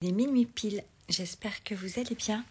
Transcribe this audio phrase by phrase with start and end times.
[0.00, 0.48] Les minuit
[1.08, 2.44] j'espère que vous allez bien.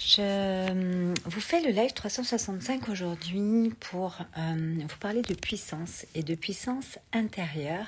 [0.00, 6.24] Je euh, vous fais le live 365 aujourd'hui pour euh, vous parler de puissance et
[6.24, 7.86] de puissance intérieure,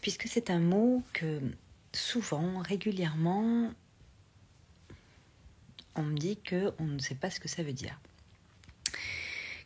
[0.00, 1.38] puisque c'est un mot que
[1.92, 3.70] souvent, régulièrement,
[5.94, 8.00] on me dit que on ne sait pas ce que ça veut dire.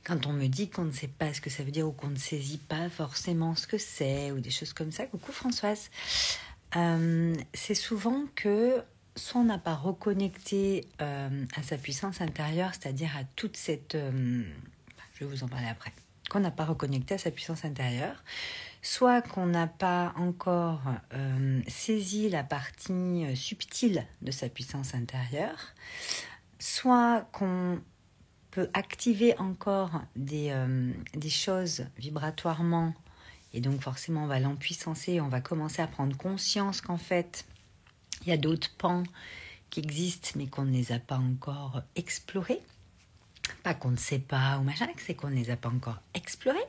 [0.02, 2.08] Quand on me dit qu'on ne sait pas ce que ça veut dire ou qu'on
[2.10, 5.90] ne saisit pas forcément ce que c'est ou des choses comme ça, coucou Françoise.
[6.74, 8.82] Euh, c'est souvent que
[9.14, 13.94] soit on n'a pas reconnecté euh, à sa puissance intérieure, c'est-à-dire à toute cette...
[13.94, 14.42] Euh,
[15.14, 15.92] je vais vous en parler après.
[16.28, 18.24] Qu'on n'a pas reconnecté à sa puissance intérieure,
[18.82, 20.82] soit qu'on n'a pas encore
[21.68, 25.72] saisi la partie subtile de sa puissance intérieure,
[26.58, 27.80] soit qu'on
[28.50, 30.52] peut activer encore des,
[31.14, 32.92] des choses vibratoirement
[33.56, 37.46] et donc forcément, on va l'empuissancer, on va commencer à prendre conscience qu'en fait,
[38.20, 39.02] il y a d'autres pans
[39.70, 42.60] qui existent, mais qu'on ne les a pas encore explorés.
[43.62, 46.66] Pas qu'on ne sait pas ou machin, c'est qu'on ne les a pas encore explorés,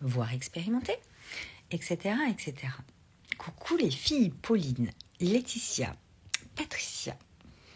[0.00, 0.96] voire expérimentés,
[1.72, 2.72] etc., etc.
[3.36, 5.96] Coucou les filles, Pauline, Laetitia,
[6.54, 7.16] Patricia,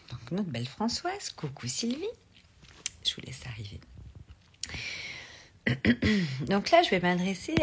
[0.09, 2.07] donc notre belle Françoise, coucou Sylvie,
[3.05, 3.81] je vous laisse arriver.
[6.47, 7.55] Donc là, je vais m'adresser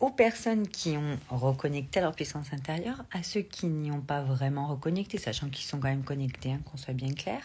[0.00, 4.66] aux personnes qui ont reconnecté leur puissance intérieure, à ceux qui n'y ont pas vraiment
[4.66, 7.40] reconnecté, sachant qu'ils sont quand même connectés, hein, qu'on soit bien clair.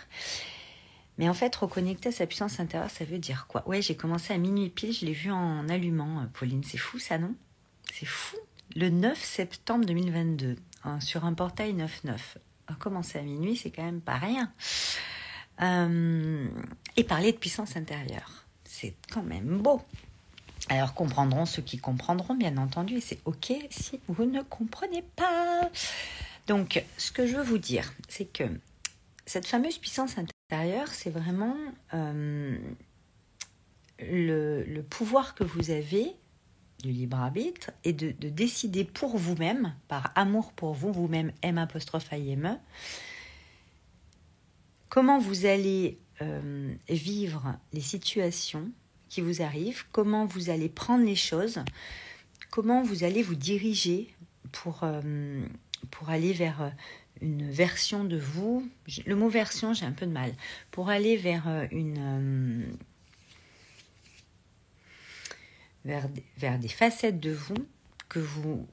[1.17, 3.67] Mais en fait, reconnecter à sa puissance intérieure, ça veut dire quoi?
[3.67, 6.63] Ouais, j'ai commencé à minuit pile, je l'ai vu en allumant, euh, Pauline.
[6.63, 7.35] C'est fou ça, non?
[7.93, 8.37] C'est fou.
[8.75, 10.55] Le 9 septembre 2022,
[10.85, 12.37] hein, sur un portail 9-9.
[12.79, 14.53] Commencer à minuit, c'est quand même pas rien.
[15.61, 16.47] Euh,
[16.95, 19.81] et parler de puissance intérieure, c'est quand même beau.
[20.69, 25.69] Alors comprendront ceux qui comprendront, bien entendu, et c'est ok si vous ne comprenez pas.
[26.47, 28.43] Donc, ce que je veux vous dire, c'est que
[29.25, 31.55] cette fameuse puissance intérieure, c'est vraiment
[31.93, 32.57] euh,
[33.99, 36.15] le, pouvoir que vous avez
[36.83, 42.09] du libre arbitre et de, décider pour vous-même, par amour pour vous, vous-même M apostrophe
[42.11, 42.57] I M E,
[44.87, 48.71] comment vous allez euh, vivre les situations
[49.09, 51.59] qui vous arrive, comment vous allez prendre les choses,
[52.49, 54.13] comment vous allez vous diriger
[54.51, 55.41] pour, euh,
[55.91, 56.69] pour aller vers euh,
[57.21, 58.69] une version de vous.
[59.05, 60.33] Le mot version, j'ai un peu de mal.
[60.71, 62.77] Pour aller vers euh, une...
[65.85, 67.67] vers, vers des facettes de vous
[68.07, 68.67] que vous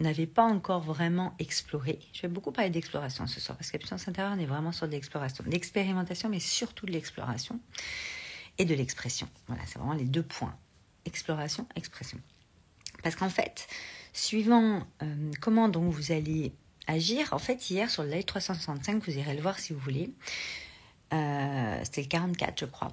[0.00, 1.98] n'avez pas encore vraiment exploré.
[2.12, 4.86] Je vais beaucoup parler d'exploration ce soir parce que puissance intérieure, on est vraiment sur
[4.86, 7.60] de l'exploration, l'expérimentation, mais surtout de l'exploration
[8.58, 9.28] et de l'expression.
[9.46, 10.56] Voilà, c'est vraiment les deux points.
[11.04, 12.18] Exploration, expression.
[13.02, 13.66] Parce qu'en fait,
[14.12, 16.52] suivant euh, comment donc vous allez
[16.86, 20.12] agir, en fait, hier sur le live 365, vous irez le voir si vous voulez,
[21.12, 22.92] euh, c'était le 44, je crois,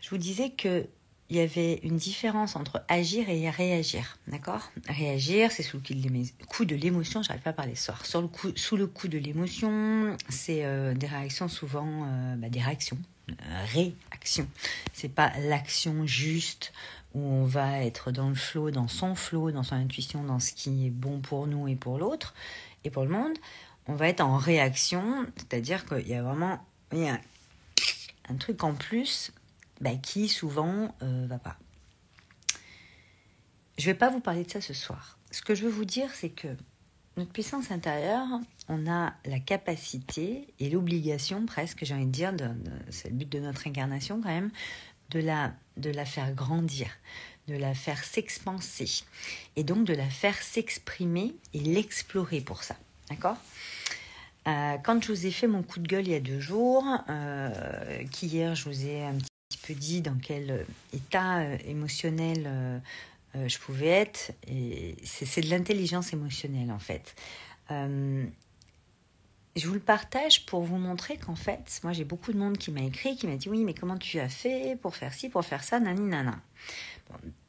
[0.00, 0.86] je vous disais que
[1.28, 4.72] il y avait une différence entre agir et réagir, d'accord?
[4.88, 8.04] Réagir, c'est sous le coup de l'émotion, j'arrive pas à parler soir.
[8.04, 12.04] Sur le coup, sous le coup de l'émotion, c'est euh, des réactions souvent,
[12.36, 12.98] bah, des réactions,
[13.66, 14.48] réaction.
[14.92, 16.72] C'est pas l'action juste
[17.14, 20.52] où on va être dans le flot, dans son flot, dans son intuition, dans ce
[20.52, 22.34] qui est bon pour nous et pour l'autre
[22.84, 23.36] et pour le monde.
[23.86, 27.20] On va être en réaction, c'est-à-dire qu'il y a vraiment il y a
[28.28, 29.32] un truc en plus
[29.80, 31.56] bah, qui souvent euh, va pas.
[33.78, 35.18] Je vais pas vous parler de ça ce soir.
[35.30, 36.48] Ce que je veux vous dire, c'est que
[37.16, 38.26] notre puissance intérieure,
[38.70, 42.32] on a la capacité et l'obligation presque, j'ai envie de dire,
[42.90, 44.50] c'est le but de notre incarnation quand même,
[45.10, 46.88] de la, de la faire grandir,
[47.48, 49.02] de la faire s'expanser
[49.56, 52.76] et donc de la faire s'exprimer et l'explorer pour ça.
[53.08, 53.36] D'accord?
[54.46, 56.84] Euh, Quand je vous ai fait mon coup de gueule il y a deux jours,
[57.08, 60.64] euh, qu'hier je vous ai un petit peu dit dans quel
[60.94, 62.78] état euh, émotionnel euh,
[63.34, 64.32] je pouvais être.
[64.46, 67.16] Et c'est de l'intelligence émotionnelle en fait.
[67.72, 68.24] Euh,
[69.60, 72.70] je vous le partage pour vous montrer qu'en fait, moi j'ai beaucoup de monde qui
[72.70, 75.44] m'a écrit, qui m'a dit oui, mais comment tu as fait pour faire ci, pour
[75.44, 76.10] faire ça, nani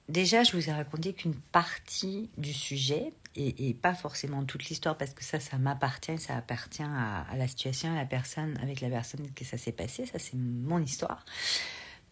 [0.09, 5.13] déjà, je vous ai raconté qu'une partie du sujet et, pas forcément toute l'histoire parce
[5.13, 8.89] que ça, ça m'appartient, ça appartient à, à, la situation, à la personne, avec la
[8.89, 11.25] personne que ça s'est passé, ça c'est mon histoire.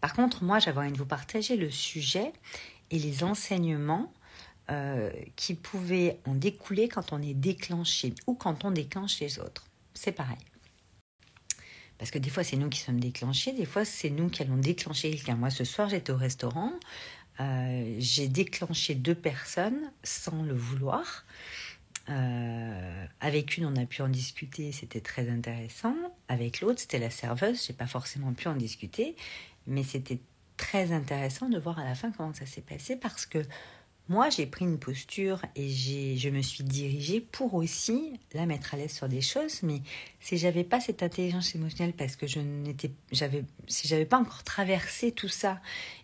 [0.00, 2.32] Par contre, moi, j'avais envie de vous partager le sujet
[2.90, 4.10] et les enseignements
[4.70, 9.64] euh, qui pouvaient en découler quand on est déclenché ou quand on déclenche les autres.
[9.94, 10.38] C'est pareil.
[11.98, 14.56] Parce que des fois, c'est nous qui sommes déclenchés, des fois, c'est nous qui allons
[14.56, 15.36] déclencher quelqu'un.
[15.36, 16.72] Moi, ce soir, j'étais au restaurant,
[17.40, 21.26] euh, j'ai déclenché deux personnes sans le vouloir.
[22.08, 25.94] Euh, avec une, on a pu en discuter, c'était très intéressant.
[26.28, 29.14] Avec l'autre, c'était la serveuse, j'ai pas forcément pu en discuter,
[29.66, 30.20] mais c'était
[30.56, 33.38] très intéressant de voir à la fin comment ça s'est passé parce que
[34.10, 38.76] moi, j'ai pris une posture et je me suis dirigée pour aussi la mettre à
[38.76, 39.62] l'aise sur des choses.
[39.62, 39.82] Mais
[40.18, 44.42] si j'avais pas cette intelligence émotionnelle, parce que je n'étais, j'avais, si j'avais pas encore
[44.42, 45.60] traversé tout ça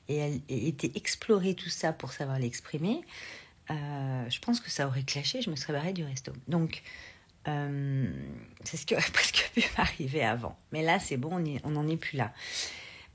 [0.08, 3.00] et, et été exploré tout ça pour savoir l'exprimer,
[3.72, 5.42] euh, je pense que ça aurait clashé.
[5.42, 6.32] Je me serais barrée du resto.
[6.46, 6.84] Donc
[7.48, 8.06] euh,
[8.62, 10.56] c'est ce qui aurait presque pu m'arriver avant.
[10.70, 12.32] Mais là, c'est bon, on n'en est plus là.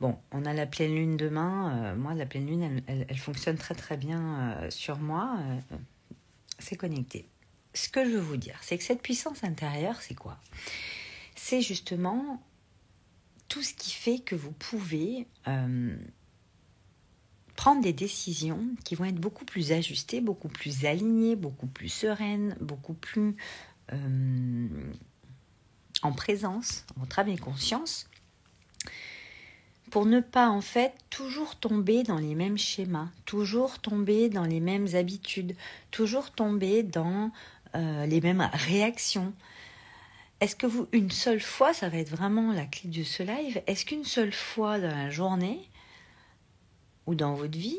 [0.01, 1.75] Bon, on a la pleine lune demain.
[1.75, 5.37] Euh, moi, la pleine lune, elle, fonctionne très très bien euh, sur moi.
[5.39, 5.77] Euh,
[6.57, 7.29] c'est connecté.
[7.75, 10.39] Ce que je veux vous dire, c'est que cette puissance intérieure, c'est quoi?
[11.35, 12.41] C'est justement
[13.47, 15.27] tout ce qui fait que vous pouvez
[17.55, 22.57] prendre des décisions qui vont être beaucoup plus ajustées, beaucoup plus alignées, beaucoup plus sereines,
[22.59, 23.35] beaucoup plus
[26.01, 28.09] en présence, en âme et conscience,
[29.91, 34.61] pour ne pas en fait toujours tomber dans les mêmes schémas, toujours tomber dans les
[34.61, 35.55] mêmes habitudes,
[35.91, 37.31] toujours tomber dans
[37.75, 39.33] euh, les mêmes réactions.
[40.39, 43.61] Est-ce que vous, une seule fois, ça va être vraiment la clé de ce live,
[43.67, 45.69] est-ce qu'une seule fois dans la journée
[47.05, 47.77] ou dans votre vie,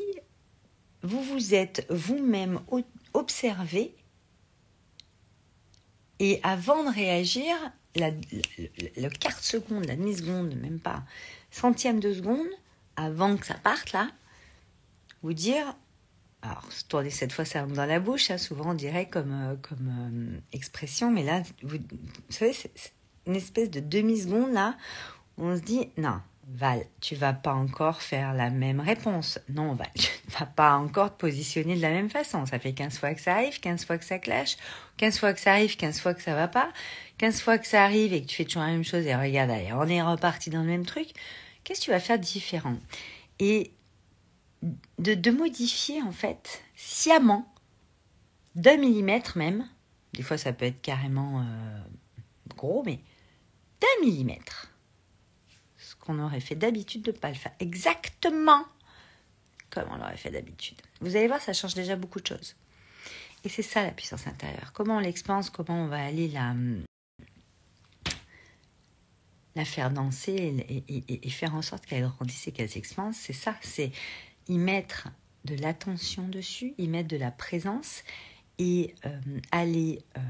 [1.01, 2.61] vous vous êtes vous-même
[3.13, 3.95] observé
[6.19, 7.55] et avant de réagir,
[7.95, 11.03] la, le quart de seconde, la demi-seconde, même pas,
[11.51, 12.47] centième de seconde,
[12.95, 14.09] avant que ça parte là,
[15.21, 15.75] vous dire,
[16.41, 19.89] alors tourner cette fois ça dans la bouche, hein, souvent on dirait comme, euh, comme
[19.89, 21.77] euh, expression, mais là, vous,
[22.29, 22.93] savez, c'est
[23.25, 24.75] une espèce de demi-seconde là,
[25.37, 29.39] où on se dit, non, Val, tu vas pas encore faire la même réponse.
[29.47, 32.45] Non, Val, tu ne vas pas encore te positionner de la même façon.
[32.45, 34.57] Ça fait 15 fois que ça arrive, 15 fois que ça clash,
[34.97, 36.69] 15 fois que ça arrive, 15 fois que ça va pas,
[37.17, 39.51] 15 fois que ça arrive et que tu fais toujours la même chose et regarde,
[39.51, 41.09] on est reparti dans le même truc.
[41.63, 42.77] Qu'est-ce que tu vas faire différent?
[43.39, 43.71] Et
[44.99, 47.53] de, modifier en fait sciemment,
[48.55, 49.67] d'un millimètre même,
[50.13, 51.79] des fois ça peut être carrément euh,
[52.55, 52.99] gros, mais
[53.81, 54.69] d'un millimètre
[55.99, 57.53] qu'on aurait fait d'habitude de ne pas le faire.
[57.59, 58.65] Exactement
[59.69, 60.77] comme on l'aurait fait d'habitude.
[61.01, 62.55] Vous allez voir, ça change déjà beaucoup de choses.
[63.43, 64.71] Et c'est ça la puissance intérieure.
[64.73, 66.53] Comment on l'expense, comment on va aller la,
[69.55, 70.65] la faire danser
[71.07, 73.91] et, faire en sorte qu'elle grandisse et qu'elle s'expanse, c'est ça, c'est
[74.47, 75.09] y mettre
[75.45, 78.03] de l'attention dessus, y mettre de la présence
[78.57, 79.19] et euh,
[79.51, 80.21] aller euh,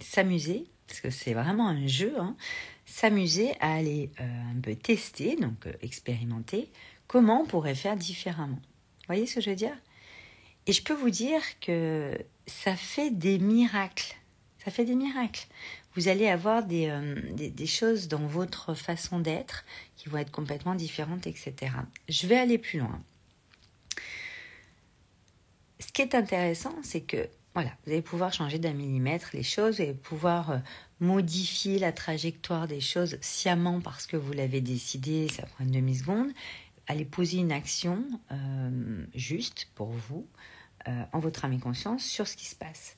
[0.00, 2.36] s'amuser, parce que c'est vraiment un jeu, hein,
[2.84, 6.70] s'amuser à aller euh, un peu tester, donc expérimenter,
[7.06, 8.60] comment on pourrait faire différemment.
[9.00, 9.76] Vous voyez ce que je veux dire?
[10.66, 14.16] Et je peux vous dire que ça fait des miracles.
[14.64, 15.46] Ça fait des miracles.
[15.96, 19.64] Vous allez avoir des, euh, des, choses dans votre façon d'être
[19.96, 21.54] qui vont être complètement différentes, etc.
[22.08, 23.00] Je vais aller plus loin.
[25.80, 29.80] Ce qui est intéressant, c'est que voilà, vous allez pouvoir changer d'un millimètre les choses,
[29.80, 30.58] et pouvoir euh,
[31.00, 36.30] modifier la trajectoire des choses sciemment parce que vous l'avez décidé, ça prend une demi-seconde.
[36.88, 40.26] Allez poser une action euh, juste pour vous,
[41.12, 42.96] en votre âme et conscience, sur ce qui se passe.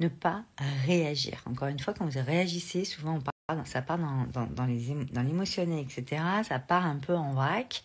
[0.00, 0.44] Ne pas
[0.86, 1.42] réagir.
[1.46, 6.22] Encore une fois, quand vous réagissez, souvent on part, ça part dans, dans, l'émotionnel, etc.
[6.44, 7.82] Ça part un peu en vrac.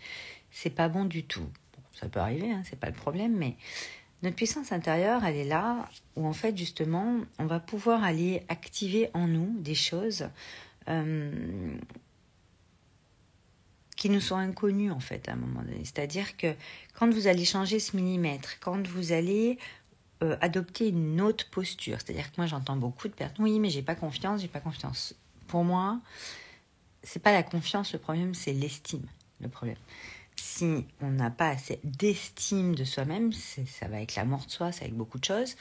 [0.52, 1.50] C'est pas bon du tout.
[1.94, 3.56] ça peut arriver, hein, c'est pas le problème, mais
[4.24, 9.10] notre puissance intérieure, elle est là où en fait justement, on va pouvoir aller activer
[9.14, 10.30] en nous des choses
[10.88, 11.76] euh,
[13.98, 15.82] qui nous sont inconnues en fait à un moment donné.
[15.84, 16.56] C'est-à-dire que
[16.94, 19.58] quand vous allez changer ce millimètre, quand vous allez
[20.22, 23.82] euh, adopter une autre posture, c'est-à-dire que moi j'entends beaucoup de personnes, oui mais j'ai
[23.82, 25.16] pas confiance, j'ai pas confiance.
[25.48, 26.00] Pour moi,
[27.04, 29.06] c'est pas la confiance le problème, c'est l'estime
[29.42, 29.78] le problème
[30.36, 34.84] si on n'a pas assez d'estime de soi-même, ça va avec l'amour de soi, c'est
[34.84, 35.56] avec beaucoup de choses,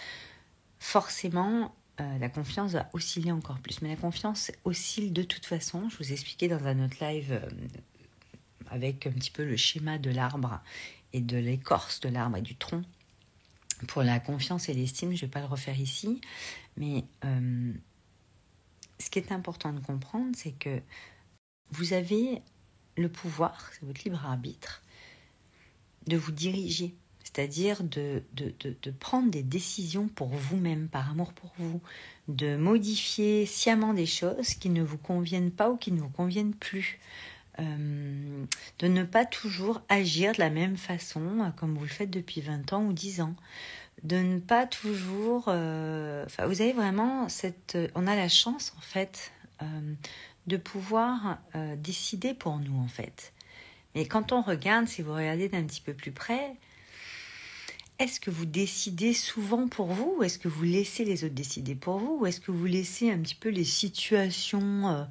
[0.79, 3.83] forcément, euh, la confiance va osciller encore plus.
[3.83, 5.89] Mais la confiance oscille de toute façon.
[5.89, 7.49] Je vous ai expliqué dans un autre live euh,
[8.71, 10.61] avec un petit peu le schéma de l'arbre
[11.13, 12.83] et de l'écorce de l'arbre et du tronc.
[13.89, 16.21] Pour la confiance et l'estime, je ne vais pas le refaire ici.
[16.77, 17.73] Mais euh,
[18.99, 20.81] ce qui est important de comprendre, c'est que
[21.71, 22.43] vous avez
[22.97, 24.83] le pouvoir, c'est votre libre arbitre,
[26.07, 28.23] de vous diriger, c'est-à-dire de,
[29.01, 31.81] prendre des décisions pour vous-même, par amour pour vous,
[32.29, 36.55] de modifier sciemment des choses qui ne vous conviennent pas ou qui ne vous conviennent
[36.55, 36.99] plus.
[37.59, 38.45] Euh,
[38.79, 42.41] de ne pas toujours agir de la même façon euh, comme vous le faites depuis
[42.41, 43.35] 20 ans ou 10 ans,
[44.05, 45.45] de ne pas toujours...
[45.49, 47.77] Euh, vous avez vraiment cette...
[47.95, 49.33] On a la chance, en fait,
[50.49, 51.39] de pouvoir
[51.77, 53.33] décider pour nous, en fait.
[53.95, 56.57] Mais quand on regarde, si vous regardez d'un petit peu plus près,
[58.01, 61.77] est-ce que vous décidez souvent pour vous ou est-ce que vous laissez les autres décider
[61.77, 65.07] pour vous ou est-ce que vous laissez un petit peu les situations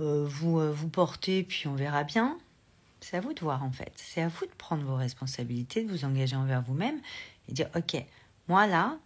[0.00, 2.38] vous, vous porter puis on verra bien
[3.00, 3.92] C'est à vous de voir en fait.
[3.96, 7.00] C'est à vous de prendre vos responsabilités, de vous engager envers vous-même
[7.48, 8.04] et dire ok,
[8.48, 8.96] moi là,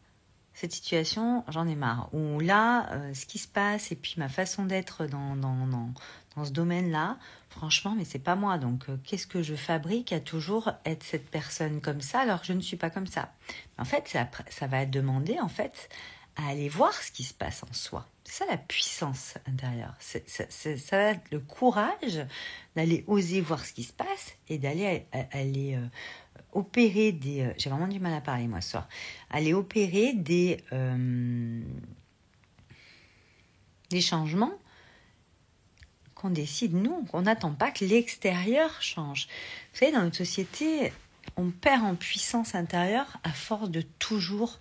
[0.54, 2.08] cette situation, j'en ai marre.
[2.14, 5.90] Ou là, euh, ce qui se passe et puis ma façon d'être dans, dans, dans,
[6.36, 7.18] dans, ce domaine-là,
[7.50, 8.56] franchement, mais c'est pas moi.
[8.56, 12.46] Donc, euh, qu'est-ce que je fabrique à toujours être cette personne comme ça alors que
[12.46, 13.32] je ne suis pas comme ça?
[13.78, 15.88] En fait, ça, ça va demander en fait
[16.36, 18.06] à aller voir ce qui se passe en soi.
[18.24, 19.94] C'est ça la puissance intérieure.
[19.98, 22.26] C'est ça, le courage
[22.74, 25.86] d'aller oser voir ce qui se passe et d'aller aller euh,
[26.52, 27.42] opérer des...
[27.42, 28.88] Euh, j'ai vraiment du mal à parler moi ce soir.
[29.30, 31.62] Aller opérer des, euh,
[33.90, 34.54] des changements
[36.14, 39.28] qu'on décide nous, qu'on n'attend pas que l'extérieur change.
[39.72, 40.92] Vous savez, dans notre société,
[41.36, 44.58] on perd en puissance intérieure à force de toujours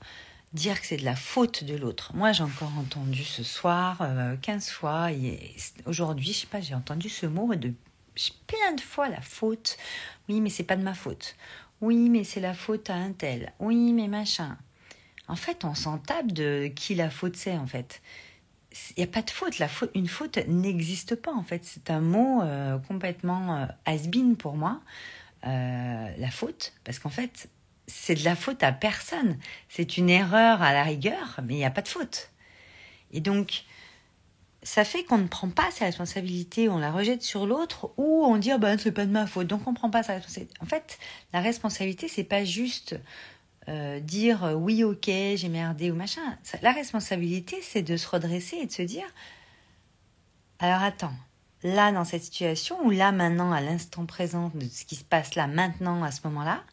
[0.54, 2.12] dire que c'est de la faute de l'autre.
[2.16, 4.08] Moi, j'ai encore entendu ce soir,
[4.42, 5.56] 15 euh, fois, et
[5.86, 7.74] aujourd'hui, je sais pas, j'ai entendu ce mot de
[8.48, 9.78] plein de fois la faute.
[10.30, 11.36] Oui, mais c'est pas de ma faute.
[11.82, 13.52] Oui, mais c'est la faute à un tel.
[13.60, 14.58] Oui, mais machin.
[15.28, 18.02] En fait, on s'en tape de qui la faute c'est, en fait.
[18.96, 19.60] Il n'y a pas de faute.
[19.60, 19.92] La faute.
[19.96, 21.64] Une faute n'existe pas, en fait.
[21.64, 24.82] C'est un mot euh, complètement euh, has-been pour moi.
[25.46, 26.74] Euh, la faute.
[26.84, 27.50] Parce qu'en fait,
[27.88, 29.38] c'est de la faute à personne.
[29.70, 32.32] C'est une erreur à la rigueur, mais il n'y a pas de faute.
[33.12, 33.64] Et donc,
[34.64, 38.38] ça fait qu'on ne prend pas sa responsabilité, on la rejette sur l'autre, ou on
[38.38, 40.56] dit oh ben c'est pas de ma faute, donc on prend pas sa responsabilité.
[40.62, 40.98] En fait,
[41.34, 43.00] la responsabilité c'est pas juste
[43.68, 46.22] euh, dire euh, oui ok j'ai merdé ou machin.
[46.62, 49.06] La responsabilité c'est de se redresser et de se dire
[50.60, 51.14] alors attends,
[51.64, 55.36] là dans cette situation ou là maintenant à l'instant présent de ce qui se passe
[55.36, 56.64] là maintenant à ce moment-là,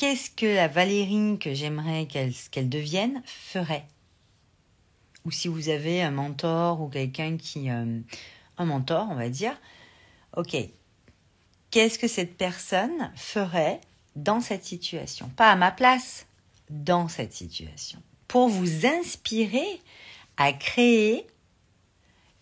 [0.00, 3.84] qu'est-ce que la Valérie que j'aimerais qu'elle devienne ferait?
[5.26, 7.68] Ou si vous avez un mentor ou quelqu'un qui...
[7.68, 8.00] Euh,
[8.56, 9.54] un mentor, on va dire,
[10.38, 10.56] ok,
[11.70, 13.82] qu'est-ce que cette personne ferait
[14.16, 15.28] dans cette situation?
[15.36, 16.26] Pas à ma place,
[16.70, 18.02] dans cette situation.
[18.26, 19.82] Pour vous inspirer
[20.38, 21.26] à créer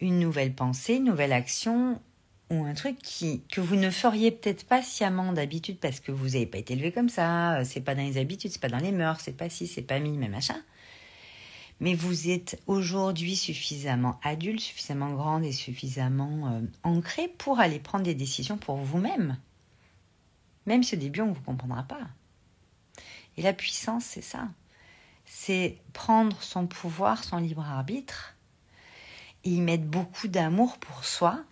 [0.00, 2.00] une nouvelle pensée, une nouvelle action
[2.50, 6.28] ou un truc qui, que vous ne feriez peut-être pas sciemment d'habitude parce que vous
[6.28, 8.93] n'avez pas été élevé comme ça, c'est pas dans les habitudes, c'est pas dans les
[8.93, 10.57] mœurs, c'est pas si, c'est pas mis, mais machin
[11.81, 18.05] mais vous êtes aujourd'hui suffisamment adulte, suffisamment grande et suffisamment euh, ancré pour aller prendre
[18.05, 19.38] des décisions pour vous-même.
[20.67, 22.09] Même si au début, on ne vous comprendra pas.
[23.37, 24.49] Et la puissance, c'est ça.
[25.25, 28.35] C'est prendre son pouvoir, son libre arbitre,
[29.45, 31.45] et y mettre beaucoup d'amour pour soi,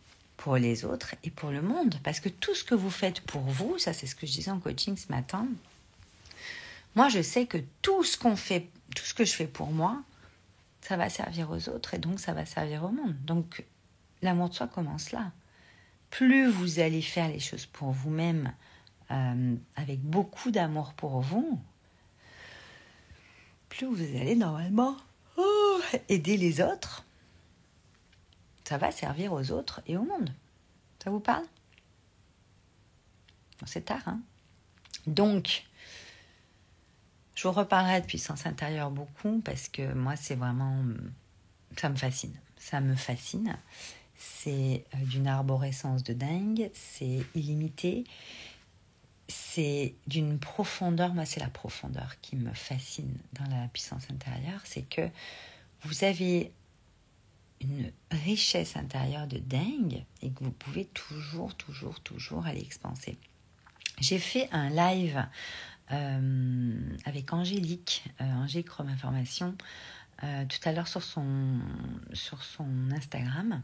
[0.47, 1.97] pour les autres et pour le monde.
[2.05, 4.53] Parce que tout ce que vous faites pour vous, ça c'est ce que je disais
[4.53, 5.49] en coaching ce matin,
[6.95, 10.01] moi je sais que tout ce qu'on fait, tout ce que je fais pour moi,
[10.83, 13.17] ça va servir aux autres et donc ça va servir au monde.
[13.25, 13.65] Donc
[14.23, 15.33] l'amour de soi commence là.
[16.11, 18.53] Plus vous allez faire les choses pour vous-même
[19.11, 21.59] euh, avec beaucoup d'amour pour vous,
[23.69, 24.97] plus vous allez normalement
[25.39, 27.05] oh, aider les autres.
[28.67, 30.29] Ça va servir aux autres et au monde.
[31.03, 31.45] Ça vous parle?
[33.65, 34.21] C'est tard, hein
[35.07, 35.63] Donc,
[37.37, 40.83] je vous reparlerai de puissance intérieure beaucoup parce que moi, c'est vraiment.
[41.77, 42.35] Ça me fascine.
[42.57, 43.57] Ça me fascine.
[44.17, 46.69] C'est euh, d'une arborescence de dingue.
[46.75, 48.03] C'est illimité.
[49.29, 51.15] C'est d'une profondeur.
[51.15, 54.61] Moi, c'est la profondeur qui me fascine dans la puissance intérieure.
[54.65, 55.09] C'est que
[55.83, 56.51] vous avez
[57.61, 63.19] une richesse intérieure de dingue et que vous pouvez toujours, toujours, toujours aller expanser.
[64.01, 65.27] J'ai fait un live
[65.93, 69.57] euh, avec Angélique, euh, Angélique Rome Information,
[70.25, 71.61] euh, tout à l'heure sur son,
[72.13, 73.63] sur son Instagram,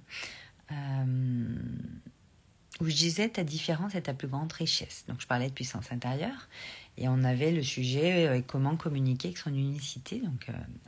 [2.80, 5.04] où je disais ta différence est ta plus grande richesse.
[5.06, 6.48] Donc je parlais de puissance intérieure
[6.96, 10.46] et on avait le sujet comment communiquer avec son unicité, donc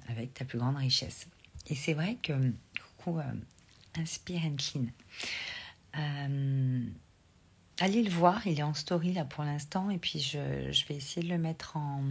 [0.08, 1.26] avec ta plus grande richesse.
[1.66, 2.32] Et c'est vrai que,
[3.04, 3.20] coucou,
[3.96, 4.87] Inspire and Clean
[7.80, 10.38] allez le voir, il est en story là pour l'instant et puis je,
[10.88, 12.02] vais essayer de le mettre en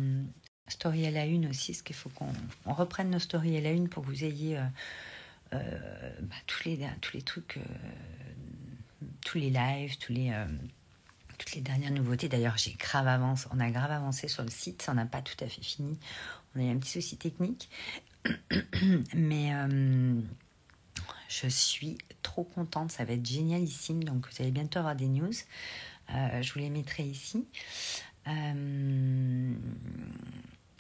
[0.67, 3.89] story à la une aussi, parce qu'il faut qu'on reprenne nos stories à la une
[3.89, 4.63] pour que vous ayez euh,
[5.53, 10.33] euh, bah, tous, les, tous les trucs, euh, tous les lives, tous les,
[11.38, 12.29] toutes les dernières nouveautés.
[12.29, 15.41] D'ailleurs, j'ai grave avancé, on a grave avancé sur le site, ça n'a pas tout
[15.43, 16.00] à fait fini.
[16.55, 17.69] On a eu un petit souci technique.
[19.13, 20.21] Mais euh,
[21.42, 24.04] je suis trop contente, ça va être génialissime.
[24.04, 25.34] Donc vous allez bientôt avoir des news.
[26.12, 27.46] Euh, je vous les mettrai ici.
[28.28, 29.54] Euh,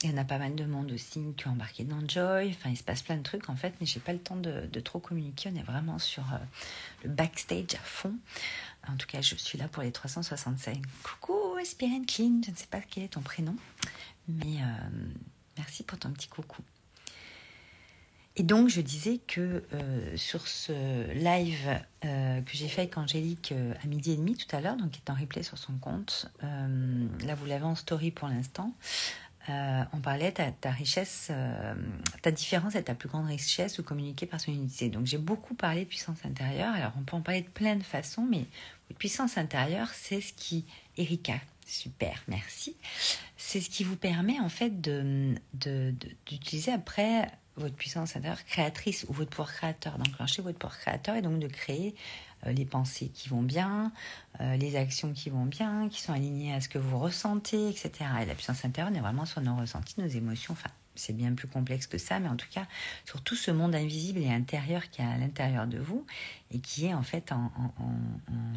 [0.03, 2.49] il y en a pas mal de monde aussi qui ont embarqué dans Joy.
[2.49, 4.67] Enfin, il se passe plein de trucs en fait, mais j'ai pas le temps de,
[4.81, 5.49] trop communiquer.
[5.53, 6.25] On est vraiment sur
[7.03, 8.13] le backstage à fond.
[8.87, 10.81] En tout cas, je suis là pour les 365.
[11.03, 12.41] Coucou, Spirit Clean.
[12.45, 13.55] Je ne sais pas quel est ton prénom,
[14.27, 14.59] mais
[15.57, 16.61] merci pour ton petit coucou.
[18.35, 23.51] Et donc, je disais que euh, sur ce live euh, que j'ai fait avec Angélique
[23.51, 25.73] euh, à midi et demi tout à l'heure, donc qui est en replay sur son
[25.73, 28.73] compte, là vous l'avez en story pour l'instant,
[29.47, 31.31] on parlait de ta, ta richesse,
[32.21, 34.89] ta différence et ta plus grande richesse ou communiquer par son unité.
[34.89, 36.73] Donc j'ai beaucoup parlé de puissance intérieure.
[36.73, 38.45] Alors on peut en parler de plein de façons, mais
[38.97, 40.65] puissance intérieure, c'est ce qui,
[40.97, 41.35] Erika,
[41.67, 42.75] super, merci.
[43.37, 49.13] C'est ce qui vous permet en fait de d'utiliser après votre puissance intérieure créatrice ou
[49.13, 51.95] votre pouvoir créateur, d'enclencher votre pouvoir créateur et donc de créer
[52.45, 53.91] euh, les pensées qui vont bien,
[54.41, 57.91] euh, les actions qui vont bien, qui sont alignées à ce que vous ressentez, etc.
[58.21, 60.53] Et la puissance intérieure est vraiment sur nos ressentis, nos émotions.
[60.53, 62.67] Enfin, c'est bien plus complexe que ça, mais en tout cas,
[63.05, 66.05] sur tout ce monde invisible et intérieur qui est à l'intérieur de vous
[66.51, 67.51] et qui est en fait en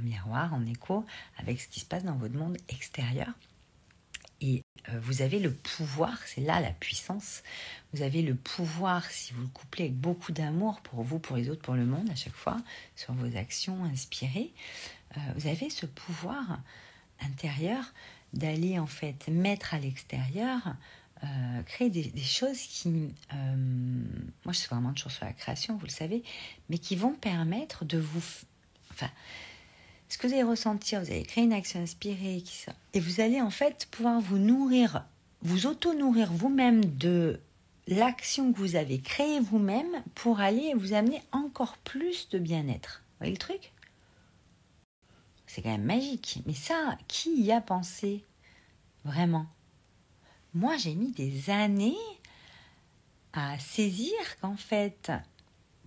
[0.02, 1.06] miroir, en écho
[1.38, 3.28] avec ce qui se passe dans votre monde extérieur.
[4.40, 7.42] Et euh, vous avez le pouvoir, c'est là la puissance,
[7.92, 11.48] vous avez le pouvoir, si vous le couplez avec beaucoup d'amour pour vous, pour les
[11.48, 12.58] autres, pour le monde à chaque fois,
[12.94, 14.52] sur vos actions inspirées,
[15.16, 16.60] euh, vous avez ce pouvoir
[17.20, 17.82] intérieur
[18.34, 20.76] d'aller en fait mettre à l'extérieur,
[21.24, 25.90] euh, créer des, choses qui, moi je suis vraiment toujours sur la création, vous le
[25.90, 26.22] savez,
[26.68, 28.22] mais qui vont permettre de vous,
[28.90, 29.10] enfin,
[30.08, 32.42] ce que vous allez ressentir, vous allez créer une action inspirée,
[32.94, 35.04] et vous allez en fait pouvoir vous nourrir,
[35.42, 37.40] vous auto-nourrir vous-même de
[37.88, 43.02] l'action que vous avez créée vous-même pour aller vous amener encore plus de bien-être.
[43.04, 43.72] Vous voyez le truc?
[45.46, 46.42] C'est quand même magique.
[46.46, 48.24] Mais ça, qui y a pensé?
[49.04, 49.46] Vraiment
[50.54, 51.96] Moi, j'ai mis des années
[53.32, 55.12] à saisir qu'en fait,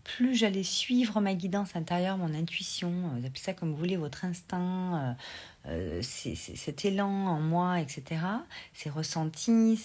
[0.04, 3.98] plus j'allais suivre ma guidance intérieure, mon intuition, euh, vous appelez ça comme vous voulez,
[3.98, 5.18] votre instinct,
[5.68, 8.22] euh, euh, cet élan en moi, etc.,
[8.74, 9.80] ces ressentis,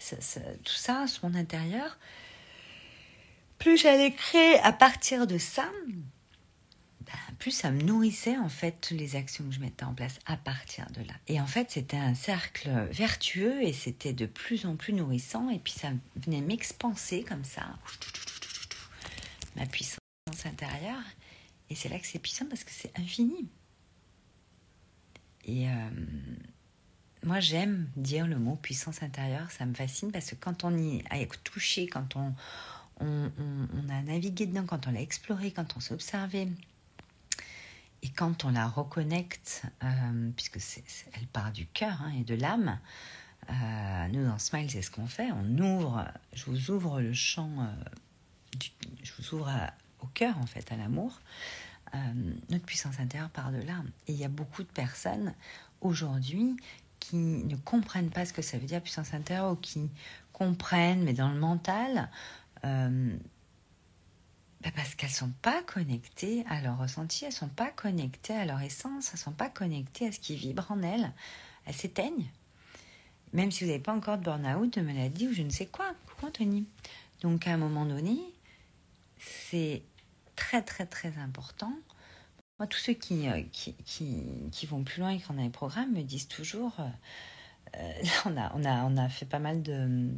[0.00, 1.98] tout ça, mon intérieur,
[3.58, 5.68] plus j'allais créer à partir de ça,
[7.00, 10.36] ben, plus ça me nourrissait en fait les actions que je mettais en place à
[10.36, 11.14] partir de là.
[11.26, 15.48] Et en fait, c'était un cercle vertueux et c'était de plus en plus nourrissant.
[15.48, 17.62] Et puis ça venait m'expanser comme ça
[19.58, 19.98] ma puissance
[20.44, 21.02] intérieure.
[21.70, 23.48] Et c'est là que c'est puissant parce que c'est infini.
[25.44, 25.90] Et euh,
[27.24, 29.50] moi, j'aime dire le mot puissance intérieure.
[29.50, 32.34] Ça me fascine parce que quand on y a touché, quand on,
[33.00, 33.30] on,
[33.90, 36.48] a navigué dedans, quand on l'a exploré, quand on s'est observé,
[38.02, 40.58] et quand on la reconnecte, euh, puisque
[41.14, 42.78] elle part du cœur hein, et de l'âme,
[43.50, 45.30] euh, nous dans Smile, c'est ce qu'on fait.
[45.32, 47.50] On ouvre, je vous ouvre le champ
[49.02, 49.50] je vous ouvre
[50.00, 51.20] au cœur, en fait, à l'amour.
[51.94, 51.98] Euh,
[52.50, 53.82] notre puissance intérieure part de là.
[54.06, 55.34] Et il y a beaucoup de personnes
[55.80, 56.56] aujourd'hui
[57.00, 59.88] qui ne comprennent pas ce que ça veut dire puissance intérieure ou qui
[60.32, 62.10] comprennent, mais dans le mental,
[62.64, 63.16] euh,
[64.62, 68.34] bah, parce qu'elles ne sont pas connectées à leur ressenti, elles ne sont pas connectées
[68.34, 71.12] à leur essence, elles ne sont pas connectées à ce qui vibre en elles.
[71.64, 72.28] Elles s'éteignent.
[73.32, 75.94] Même si vous n'avez pas encore de burn-out, de maladie ou je ne sais quoi.
[76.06, 76.66] Coucou Anthony.
[77.20, 78.18] Donc à un moment donné,
[79.18, 79.82] c'est
[80.36, 81.72] très très très important.
[82.58, 83.74] Moi, tous ceux qui, euh, qui,
[84.50, 86.88] qui, vont plus loin et qui ont les programmes me disent toujours, euh,
[87.76, 90.10] euh, on a, on, a, on a fait pas mal de,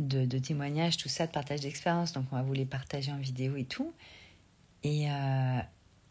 [0.00, 3.56] de, témoignages, tout ça, de partage d'expérience, donc on va vous les partager en vidéo
[3.56, 3.92] et tout.
[4.82, 5.06] Et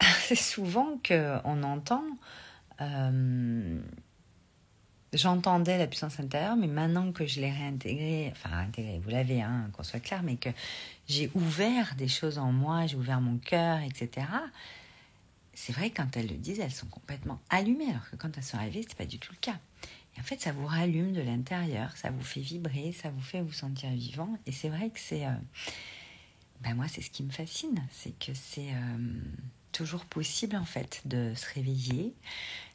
[0.20, 2.04] c'est souvent qu'on entend
[5.16, 9.70] j'entendais la puissance intérieure, mais maintenant que je l'ai réintégrée, enfin intégrée, vous l'avez, hein,
[9.72, 10.50] qu'on soit clair, mais que
[11.08, 14.26] j'ai ouvert des choses en moi, j'ai ouvert mon cœur, etc.
[15.54, 18.58] C'est vrai quand elles le disent, elles sont complètement allumées, alors que quand elles sont
[18.58, 19.58] arrivées, c'est pas du tout le cas.
[20.16, 23.40] Et en fait, ça vous rallume de l'intérieur, ça vous fait vibrer, ça vous fait
[23.40, 24.38] vous sentir vivant.
[24.46, 25.30] Et c'est vrai que c'est, euh,
[26.62, 28.98] ben moi, c'est ce qui me fascine, c'est que c'est euh,
[29.76, 32.14] toujours possible en fait de se réveiller,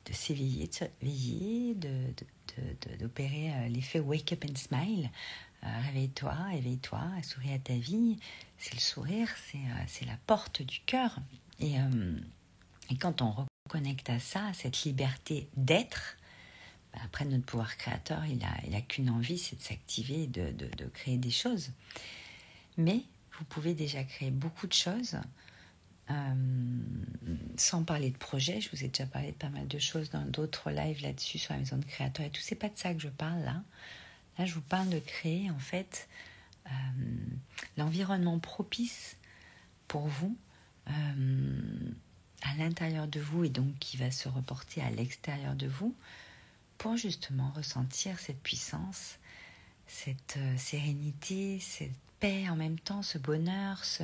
[0.06, 1.74] de s'éveiller, de s'éveiller,
[3.00, 5.10] d'opérer de, de, euh, l'effet wake up and smile.
[5.64, 8.20] Euh, réveille-toi, éveille-toi, souris à ta vie.
[8.60, 11.18] C'est le sourire, c'est euh, la porte du cœur.
[11.60, 11.74] Et,
[12.90, 16.18] et, quand on connecte à ça, à cette liberté d'être,
[16.94, 20.52] bah, après notre pouvoir créateur, il a, il a qu'une envie, c'est de s'activer, de,
[20.52, 21.72] de, créer des choses.
[22.78, 23.02] Mais
[23.40, 25.18] vous pouvez déjà créer beaucoup de choses.
[26.12, 26.34] Euh,
[27.58, 30.26] sans parler de projet, je vous ai déjà parlé de pas mal de choses dans
[30.26, 32.42] d'autres lives là-dessus sur la maison de créateur et tout.
[32.42, 33.62] C'est pas de ça que je parle là.
[34.38, 36.10] Là, je vous parle de créer en fait
[36.66, 36.70] euh,
[37.78, 39.18] l'environnement propice
[39.88, 40.36] pour vous
[40.90, 41.94] euh,
[42.42, 45.96] à l'intérieur de vous et donc qui va se reporter à l'extérieur de vous
[46.78, 49.20] pour justement ressentir cette puissance,
[49.86, 54.04] cette sérénité, cette paix en même temps, ce bonheur, ce,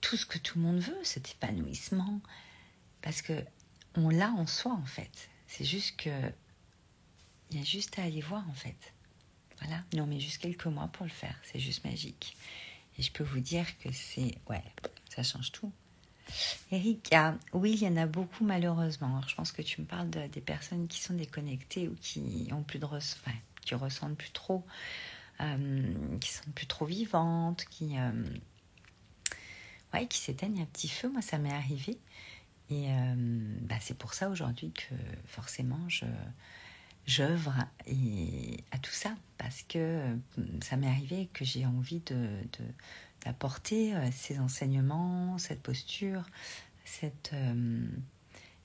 [0.00, 2.20] tout ce que tout le monde veut, cet épanouissement,
[3.02, 3.44] parce que
[3.96, 5.30] on l'a en soi en fait.
[5.46, 6.32] C'est juste que
[7.50, 8.92] il y a juste à aller voir en fait.
[9.60, 12.36] Voilà, nous on met juste quelques mois pour le faire, c'est juste magique.
[12.98, 14.62] Et je peux vous dire que c'est ouais,
[15.08, 15.72] ça change tout.
[16.70, 17.12] Eric,
[17.52, 19.20] oui, il y en a beaucoup malheureusement.
[19.26, 22.78] je pense que tu me parles des personnes qui sont déconnectées ou qui ont plus
[22.78, 24.64] de enfin, qui ressentent plus trop,
[25.40, 28.12] euh, qui sont plus trop vivantes, qui euh,
[29.94, 31.08] ouais, qui s'éteignent un petit feu.
[31.10, 31.98] Moi, ça m'est arrivé.
[32.70, 33.14] Et euh,
[33.62, 34.94] bah, c'est pour ça aujourd'hui que
[35.26, 36.06] forcément je
[37.06, 37.52] j'œuvre
[38.70, 40.16] à tout ça parce que
[40.62, 42.28] ça m'est arrivé que j'ai envie de,
[43.24, 46.22] d'apporter euh, ces enseignements, cette posture,
[46.84, 47.84] cette euh,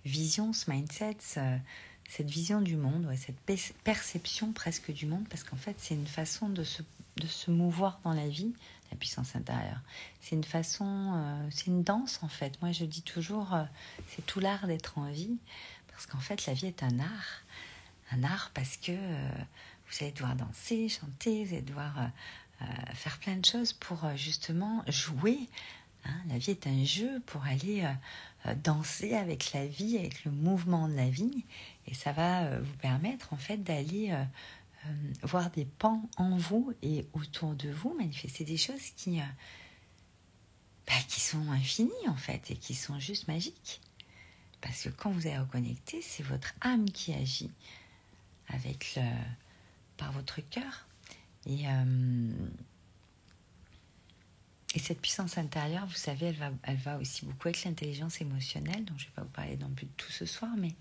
[0.04, 1.18] vision, ce mindset,
[2.08, 3.40] cette vision du monde, cette
[3.84, 6.84] perception presque du monde, parce qu'en fait c'est une façon de se,
[7.17, 8.54] de se mouvoir dans la vie,
[8.91, 9.80] la puissance intérieure.
[10.21, 12.62] C'est une façon, euh, c'est une danse en fait.
[12.62, 13.58] Moi je dis toujours,
[14.10, 15.38] c'est tout l'art d'être en vie,
[15.88, 17.41] parce qu'en fait la vie est un art.
[18.12, 22.12] Un art parce que vous allez devoir danser, chanter, vous allez devoir
[22.62, 25.39] euh, faire plein de choses pour euh, justement jouer.
[26.06, 26.15] Hein.
[26.30, 27.86] La vie est un jeu pour aller
[28.45, 31.43] euh, danser avec la vie, avec le mouvement de la vie.
[31.88, 34.15] Et ça va vous permettre en fait d'aller
[35.24, 39.19] voir des pans en vous et autour de vous, manifester des choses qui,
[40.88, 43.82] bah, qui sont infinies en fait et qui sont juste magiques.
[44.62, 47.52] Parce que quand vous êtes reconnecté, c'est votre âme qui agit
[48.48, 49.04] avec le,
[49.98, 50.88] par votre cœur.
[51.45, 52.32] Et, euh,
[54.74, 58.84] et cette puissance intérieure, vous savez, elle va, elle va aussi beaucoup avec l'intelligence émotionnelle,
[58.86, 60.74] dont je ne vais pas vous parler non plus de tout ce soir, mais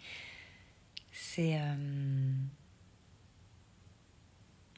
[1.12, 1.60] c'est...
[1.60, 2.32] Euh,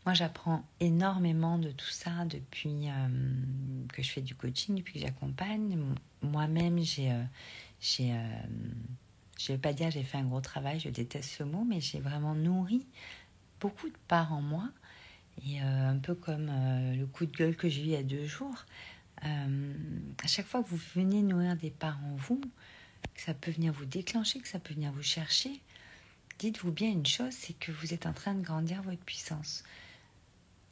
[0.06, 3.08] moi, j'apprends énormément de tout ça depuis euh,
[3.92, 5.76] que je fais du coaching, depuis que j'accompagne.
[6.22, 7.12] Moi-même, j'ai...
[7.80, 8.14] j'ai
[9.38, 11.80] je ne vais pas dire j'ai fait un gros travail, je déteste ce mot, mais
[11.80, 12.86] j'ai vraiment nourri
[13.60, 14.70] beaucoup de parts en moi
[15.44, 17.96] et euh, un peu comme euh, le coup de gueule que j'ai eu il y
[17.96, 18.64] a deux jours,
[19.24, 19.74] euh,
[20.22, 22.40] à chaque fois que vous venez nourrir des parts en vous,
[23.14, 25.60] que ça peut venir vous déclencher, que ça peut venir vous chercher,
[26.38, 29.62] dites-vous bien une chose, c'est que vous êtes en train de grandir votre puissance.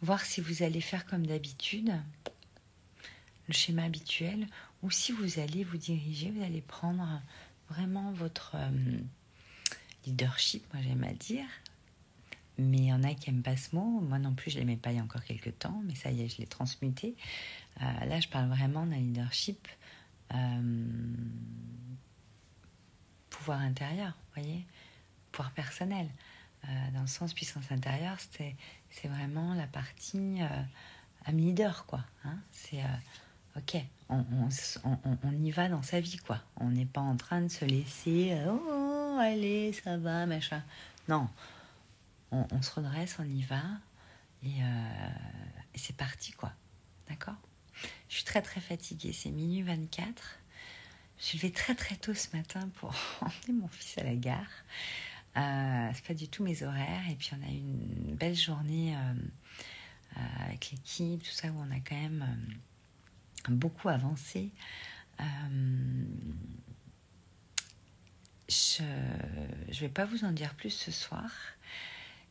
[0.04, 1.90] Voir si vous allez faire comme d'habitude,
[3.48, 4.46] le schéma habituel,
[4.82, 7.22] ou si vous allez vous diriger, vous allez prendre
[7.70, 8.54] vraiment votre
[10.04, 11.46] leadership, moi j'aime à dire,
[12.58, 14.02] mais il y en a qui n'aiment pas ce mot.
[14.02, 16.10] Moi non plus, je ne l'aimais pas il y a encore quelques temps, mais ça
[16.10, 17.16] y est, je l'ai transmuté.
[17.80, 19.66] Euh, là, je parle vraiment d'un leadership
[20.34, 20.86] euh,
[23.30, 24.66] pouvoir intérieur, voyez
[25.32, 26.10] Pouvoir personnel.
[26.64, 28.56] Euh, dans le sens puissance intérieure, c'est,
[29.08, 30.38] vraiment la partie
[31.26, 32.00] ami leader, quoi.
[32.24, 32.82] Hein c'est
[33.56, 33.76] ok,
[34.08, 34.24] on,
[34.84, 36.40] on, on, y va dans sa vie, quoi.
[36.56, 40.62] On n'est pas en train de se laisser, oh, allez, ça va, machin.
[41.08, 41.28] Non,
[42.30, 43.62] on, se redresse, on y va,
[44.44, 45.08] euh,
[45.74, 46.52] et, c'est parti, quoi.
[47.08, 47.36] D'accord?
[48.08, 50.38] Je suis très très fatiguée, c'est minuit 24.
[51.18, 54.50] Je suis levée très très tôt ce matin pour emmener mon fils à la gare.
[55.36, 58.96] Euh, c'est pas du tout mes horaires, et puis on a eu une belle journée
[58.96, 62.24] euh, avec l'équipe, tout ça, où on a quand même
[63.48, 64.50] beaucoup avancé.
[68.48, 71.30] je ne vais pas vous en dire plus ce soir.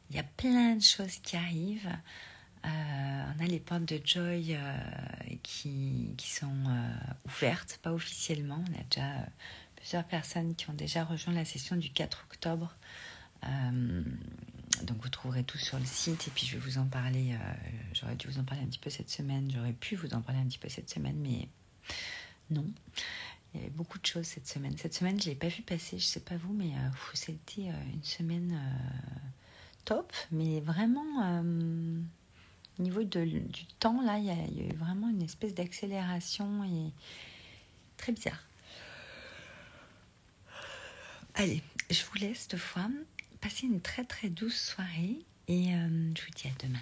[0.10, 1.92] Il y a plein de choses qui arrivent.
[2.66, 4.78] Euh, on a les portes de Joy euh,
[5.42, 6.94] qui, qui, sont euh,
[7.26, 8.64] ouvertes, pas officiellement.
[8.70, 9.26] On a déjà
[9.84, 12.74] plusieurs personnes qui ont déjà rejoint la session du 4 octobre.
[13.44, 17.36] donc vous trouverez tout sur le site et puis je vais vous en parler.
[17.94, 19.52] j'aurais dû vous en parler un petit peu cette semaine.
[19.54, 21.50] J'aurais pu vous en parler un petit peu cette semaine, mais
[22.50, 22.66] non.
[23.54, 24.78] Il y avait beaucoup de choses cette semaine.
[24.78, 26.72] Cette semaine, je ne l'ai pas vu passer, je ne sais pas vous, mais
[27.14, 28.58] c'était une semaine
[29.84, 32.00] top, mais vraiment, euh,
[32.80, 36.92] au niveau de, du temps, là, il y, a, eu vraiment une espèce d'accélération et
[37.98, 38.42] très bizarre.
[41.36, 42.88] Allez, je vous laisse cette fois.
[43.42, 45.18] Passez une très très douce soirée
[45.48, 46.80] et euh, je vous dis à demain.